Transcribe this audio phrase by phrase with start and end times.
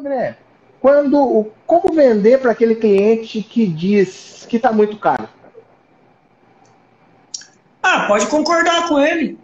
[0.00, 0.34] André,
[0.80, 5.28] quando, como vender para aquele cliente que diz que está muito caro?
[7.82, 9.38] Ah, pode concordar com ele.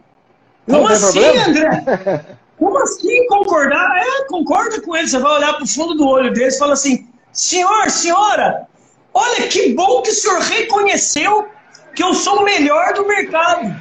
[0.67, 1.49] Não Como assim, problema?
[1.49, 2.25] André?
[2.57, 3.99] Como assim concordar?
[3.99, 5.07] É, concorda com ele.
[5.07, 8.67] Você vai olhar para o fundo do olho dele e fala assim: senhor, senhora,
[9.13, 11.47] olha que bom que o senhor reconheceu
[11.95, 13.77] que eu sou o melhor do mercado.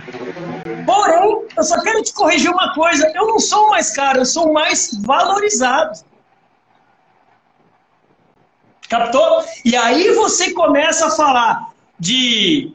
[0.85, 4.25] Porém, eu só quero te corrigir uma coisa: eu não sou o mais caro, eu
[4.25, 6.03] sou o mais valorizado.
[8.89, 9.43] Captou?
[9.63, 12.71] E aí você começa a falar de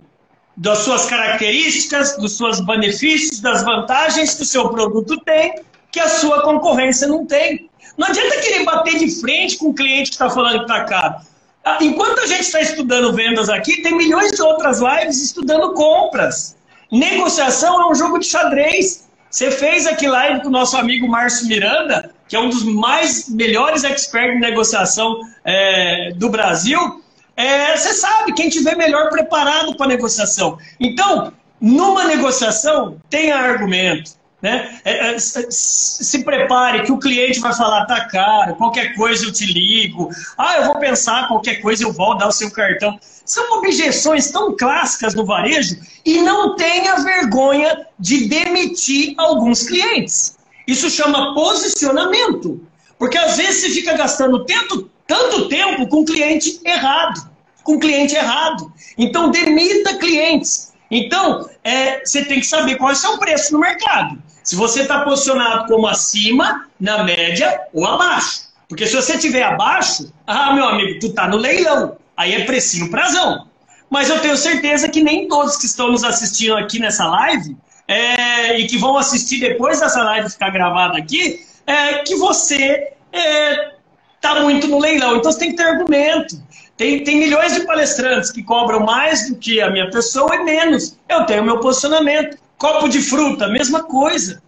[0.57, 5.55] das suas características, dos seus benefícios, das vantagens que o seu produto tem,
[5.91, 7.71] que a sua concorrência não tem.
[7.97, 11.17] Não adianta querer bater de frente com o cliente que está falando que está caro.
[11.65, 16.57] Ah, enquanto a gente está estudando vendas aqui, tem milhões de outras lives estudando compras.
[16.91, 19.09] Negociação é um jogo de xadrez.
[19.31, 23.29] Você fez aqui live com o nosso amigo Márcio Miranda, que é um dos mais
[23.29, 27.03] melhores experts em negociação é, do Brasil.
[27.37, 30.57] É, você sabe, quem tiver melhor preparado para a negociação.
[30.79, 34.13] Então, numa negociação, tenha argumento.
[34.41, 34.79] Né?
[34.85, 39.45] É, é, se prepare que o cliente vai falar, tá caro, qualquer coisa eu te
[39.45, 42.97] ligo, ah, eu vou pensar, qualquer coisa eu vou dar o seu cartão.
[43.25, 50.39] São objeções tão clássicas no varejo e não tenha vergonha de demitir alguns clientes.
[50.67, 52.61] Isso chama posicionamento.
[52.99, 57.31] Porque às vezes você fica gastando tanto, tanto tempo com cliente errado.
[57.63, 58.73] Com cliente errado.
[58.97, 60.73] Então demita clientes.
[60.91, 64.21] Então, é, você tem que saber qual é o seu preço no mercado.
[64.43, 68.51] Se você está posicionado como acima, na média ou abaixo.
[68.69, 71.97] Porque se você estiver abaixo, ah, meu amigo, tu tá no leilão.
[72.17, 73.47] Aí é precinho prazão.
[73.89, 77.57] Mas eu tenho certeza que nem todos que estão nos assistindo aqui nessa live
[77.91, 83.73] é, e que vão assistir depois dessa live ficar gravada aqui, é, que você é,
[84.21, 85.17] tá muito no leilão.
[85.17, 86.41] Então você tem que ter argumento.
[86.77, 90.97] Tem, tem milhões de palestrantes que cobram mais do que a minha pessoa e menos.
[91.09, 92.39] Eu tenho meu posicionamento.
[92.57, 94.41] Copo de fruta, mesma coisa.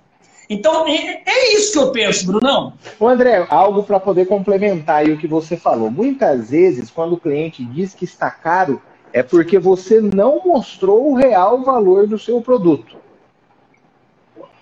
[0.48, 2.74] Então, é, é isso que eu penso, Brunão.
[3.00, 5.90] Ô André, algo para poder complementar o que você falou.
[5.90, 8.80] Muitas vezes, quando o cliente diz que está caro,
[9.12, 13.02] é porque você não mostrou o real valor do seu produto.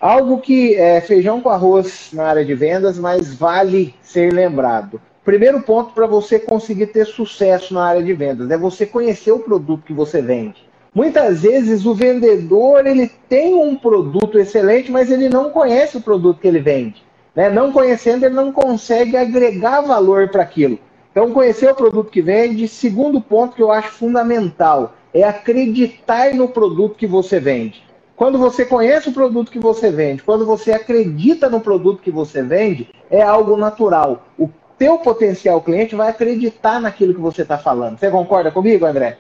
[0.01, 4.99] Algo que é feijão com arroz na área de vendas, mas vale ser lembrado.
[5.23, 9.41] Primeiro ponto para você conseguir ter sucesso na área de vendas é você conhecer o
[9.41, 10.67] produto que você vende.
[10.95, 16.41] Muitas vezes o vendedor ele tem um produto excelente, mas ele não conhece o produto
[16.41, 17.05] que ele vende.
[17.37, 17.51] Né?
[17.51, 20.79] Não conhecendo, ele não consegue agregar valor para aquilo.
[21.13, 22.67] Então, conhecer o produto que vende.
[22.67, 27.90] Segundo ponto que eu acho fundamental é acreditar no produto que você vende.
[28.21, 32.43] Quando você conhece o produto que você vende, quando você acredita no produto que você
[32.43, 34.27] vende, é algo natural.
[34.39, 37.99] O teu potencial cliente vai acreditar naquilo que você está falando.
[37.99, 39.17] Você concorda comigo, André?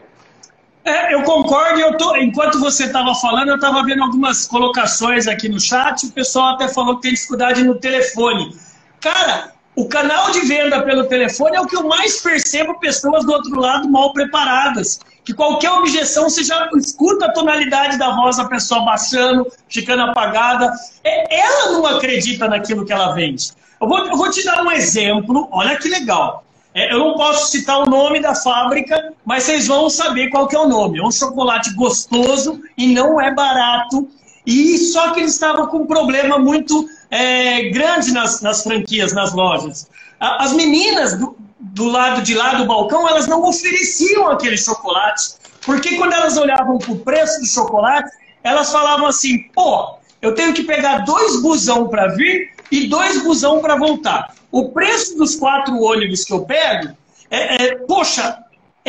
[0.84, 1.80] É, eu concordo.
[1.80, 6.04] Eu tô, enquanto você estava falando, eu estava vendo algumas colocações aqui no chat.
[6.04, 8.54] O pessoal até falou que tem dificuldade no telefone.
[9.00, 13.32] Cara, o canal de venda pelo telefone é o que eu mais percebo pessoas do
[13.32, 15.00] outro lado mal preparadas.
[15.24, 20.70] Que qualquer objeção você já escuta a tonalidade da voz da pessoa baixando, ficando apagada.
[21.02, 23.52] É, ela não acredita naquilo que ela vende.
[23.80, 26.44] Eu vou, eu vou te dar um exemplo, olha que legal.
[26.74, 30.54] É, eu não posso citar o nome da fábrica, mas vocês vão saber qual que
[30.54, 30.98] é o nome.
[30.98, 34.06] É um chocolate gostoso e não é barato.
[34.46, 39.32] E só que eles estavam com um problema muito é, grande nas, nas franquias, nas
[39.32, 39.88] lojas.
[40.18, 45.34] As meninas do, do lado de lá do balcão, elas não ofereciam aquele chocolate.
[45.64, 48.10] Porque quando elas olhavam para o preço do chocolate,
[48.42, 53.60] elas falavam assim: pô, eu tenho que pegar dois busão para vir e dois busão
[53.60, 54.34] para voltar.
[54.50, 56.94] O preço dos quatro ônibus que eu pego,
[57.30, 58.38] é, é, poxa,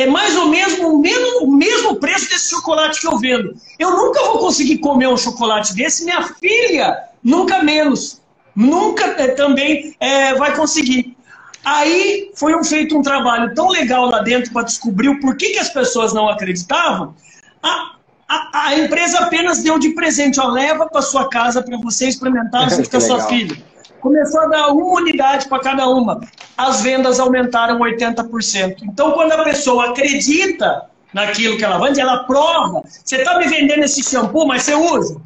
[0.02, 3.54] é mais ou menos o mesmo, o mesmo preço desse chocolate que eu vendo.
[3.78, 8.20] Eu nunca vou conseguir comer um chocolate desse, minha filha, nunca menos.
[8.54, 11.16] Nunca é, também é, vai conseguir.
[11.64, 15.58] Aí foi um, feito um trabalho tão legal lá dentro para descobrir o porquê que
[15.58, 17.14] as pessoas não acreditavam.
[17.62, 17.92] A,
[18.28, 22.68] a, a empresa apenas deu de presente, ó, leva para sua casa para você experimentar
[22.68, 23.71] junto com a sua filha
[24.02, 26.20] começou a dar uma unidade para cada uma.
[26.58, 28.82] As vendas aumentaram 80%.
[28.82, 32.82] Então, quando a pessoa acredita naquilo que ela vende, ela prova.
[32.84, 35.20] Você está me vendendo esse shampoo, mas você usa.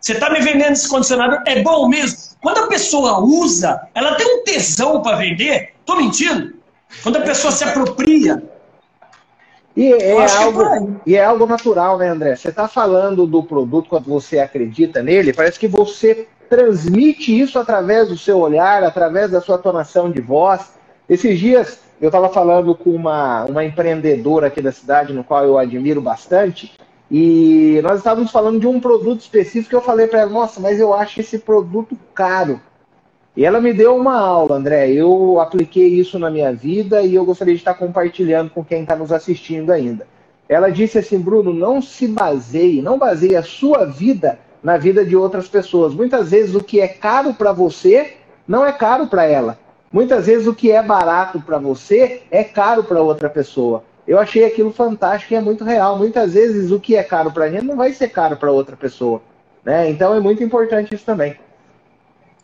[0.00, 2.18] Você está me vendendo esse condicionador, é bom mesmo.
[2.40, 5.74] Quando a pessoa usa, ela tem um tesão para vender.
[5.80, 6.54] Estou mentindo?
[7.02, 8.42] Quando a pessoa se apropria.
[9.76, 12.36] E é, é algo, e é algo natural, né, André?
[12.36, 18.08] Você está falando do produto quando você acredita nele, parece que você transmite isso através
[18.08, 20.72] do seu olhar, através da sua tonação de voz.
[21.08, 25.58] Esses dias eu estava falando com uma, uma empreendedora aqui da cidade, no qual eu
[25.58, 26.72] admiro bastante,
[27.10, 30.80] e nós estávamos falando de um produto específico que eu falei para ela, nossa, mas
[30.80, 32.60] eu acho esse produto caro.
[33.36, 34.90] E ela me deu uma aula, André.
[34.90, 38.94] Eu apliquei isso na minha vida e eu gostaria de estar compartilhando com quem está
[38.94, 40.06] nos assistindo ainda.
[40.48, 45.14] Ela disse assim, Bruno, não se baseie, não baseie a sua vida na vida de
[45.14, 45.92] outras pessoas.
[45.92, 48.16] Muitas vezes o que é caro para você
[48.48, 49.58] não é caro para ela.
[49.92, 53.84] Muitas vezes o que é barato para você é caro para outra pessoa.
[54.08, 55.98] Eu achei aquilo fantástico e é muito real.
[55.98, 58.74] Muitas vezes o que é caro para a gente não vai ser caro para outra
[58.74, 59.22] pessoa.
[59.62, 59.90] Né?
[59.90, 61.36] Então é muito importante isso também.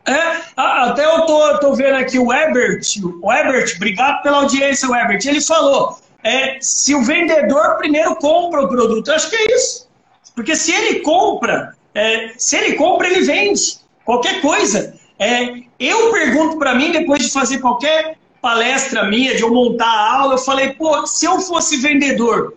[0.06, 2.82] É, até eu tô, tô vendo aqui o Ebert,
[3.22, 5.26] o Ebert, obrigado pela audiência, o Ebert.
[5.26, 9.88] Ele falou: é, se o vendedor primeiro compra o produto, eu acho que é isso.
[10.34, 13.78] Porque se ele compra, é, se ele compra, ele vende.
[14.04, 14.94] Qualquer coisa.
[15.19, 20.20] É, eu pergunto para mim, depois de fazer qualquer palestra minha, de eu montar a
[20.20, 22.54] aula, eu falei, pô, se eu fosse vendedor,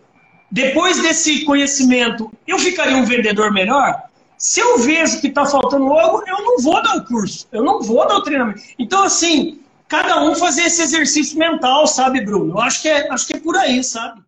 [0.49, 4.03] depois desse conhecimento, eu ficaria um vendedor melhor?
[4.37, 7.81] Se eu vejo que está faltando algo, eu não vou dar o curso, eu não
[7.81, 8.61] vou dar o treinamento.
[8.77, 12.53] Então, assim, cada um fazer esse exercício mental, sabe, Bruno?
[12.53, 14.21] Eu acho que é, acho que é por aí, sabe?